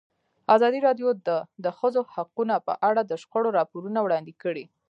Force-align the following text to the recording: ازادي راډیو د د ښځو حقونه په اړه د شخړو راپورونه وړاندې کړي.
ازادي 0.55 0.79
راډیو 0.87 1.09
د 1.27 1.29
د 1.63 1.65
ښځو 1.77 2.01
حقونه 2.13 2.55
په 2.67 2.73
اړه 2.89 3.01
د 3.05 3.11
شخړو 3.21 3.49
راپورونه 3.59 3.99
وړاندې 4.01 4.33
کړي. 4.43 4.65